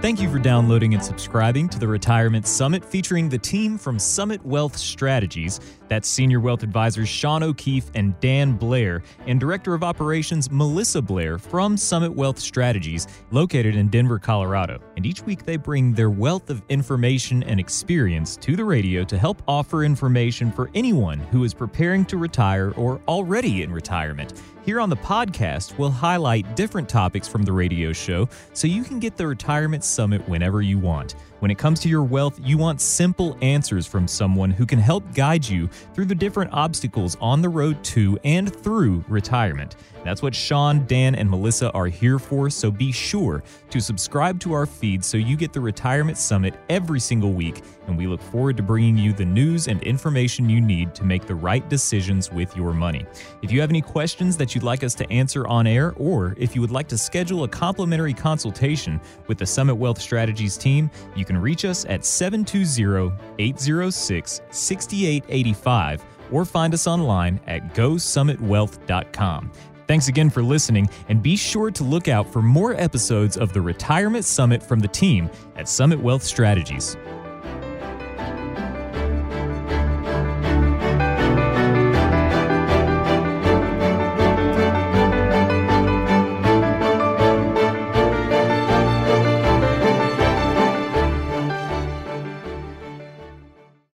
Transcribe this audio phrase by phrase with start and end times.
[0.00, 4.42] Thank you for downloading and subscribing to the Retirement Summit featuring the team from Summit
[4.46, 5.60] Wealth Strategies.
[5.88, 11.36] That's Senior Wealth Advisors Shawn O'Keefe and Dan Blair, and Director of Operations Melissa Blair
[11.36, 14.80] from Summit Wealth Strategies, located in Denver, Colorado.
[14.96, 19.18] And each week they bring their wealth of information and experience to the radio to
[19.18, 24.32] help offer information for anyone who is preparing to retire or already in retirement.
[24.62, 29.00] Here on the podcast, we'll highlight different topics from the radio show so you can
[29.00, 31.14] get the Retirement Summit whenever you want.
[31.38, 35.14] When it comes to your wealth, you want simple answers from someone who can help
[35.14, 39.76] guide you through the different obstacles on the road to and through retirement.
[40.04, 44.52] That's what Shawn, Dan, and Melissa are here for, so be sure to subscribe to
[44.52, 48.58] our feed so you get the Retirement Summit every single week, and we look forward
[48.58, 52.54] to bringing you the news and information you need to make the right decisions with
[52.54, 53.06] your money.
[53.40, 56.54] If you have any questions that you'd like us to answer on air, or if
[56.54, 61.24] you would like to schedule a complimentary consultation with the Summit Wealth Strategies team, you
[61.24, 69.52] can reach us at 720 806 6885 or find us online at gosummitwealth.com.
[69.86, 73.60] Thanks again for listening, and be sure to look out for more episodes of the
[73.60, 76.96] Retirement Summit from the team at Summit Wealth Strategies.